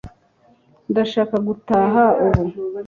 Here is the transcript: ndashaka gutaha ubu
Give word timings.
ndashaka 0.91 1.35
gutaha 1.47 2.03
ubu 2.41 2.43